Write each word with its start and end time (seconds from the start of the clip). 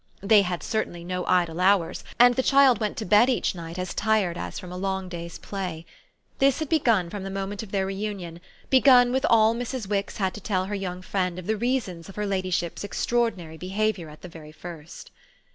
They 0.23 0.41
had 0.41 0.63
certainly 0.63 1.03
no 1.03 1.27
idle 1.27 1.59
hours, 1.61 2.03
and 2.17 2.33
the 2.33 2.41
child 2.41 2.79
went 2.79 2.97
to 2.97 3.05
bed 3.05 3.29
each 3.29 3.53
night 3.53 3.77
as 3.77 3.93
tired 3.93 4.35
as 4.35 4.57
from 4.57 4.71
a 4.71 4.75
long 4.75 5.09
day's 5.09 5.37
play. 5.37 5.85
This 6.39 6.57
had 6.57 6.69
begun 6.69 7.07
from 7.11 7.21
the 7.21 7.29
moment 7.29 7.61
of 7.61 7.69
their 7.69 7.85
reunion, 7.85 8.39
begun 8.71 9.11
with 9.11 9.27
all 9.29 9.53
Mrs. 9.53 9.87
Wix 9.87 10.17
had 10.17 10.33
to 10.33 10.41
tell 10.41 10.65
her 10.65 10.73
young 10.73 11.03
friend 11.03 11.37
of 11.37 11.45
the 11.45 11.55
reasons 11.55 12.09
of 12.09 12.15
her 12.15 12.25
ladyship's 12.25 12.83
extraordinary 12.83 13.57
behaviour 13.57 14.09
at 14.09 14.23
the 14.23 14.27
very 14.27 14.51
first. 14.51 15.11